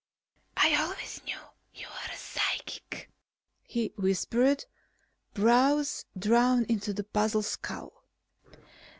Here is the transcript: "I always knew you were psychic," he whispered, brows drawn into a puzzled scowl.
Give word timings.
"I 0.57 0.73
always 0.81 1.21
knew 1.25 1.37
you 1.75 1.85
were 1.87 2.15
psychic," 2.15 3.11
he 3.61 3.93
whispered, 3.97 4.65
brows 5.35 6.05
drawn 6.17 6.63
into 6.63 6.99
a 6.99 7.03
puzzled 7.03 7.45
scowl. 7.45 8.03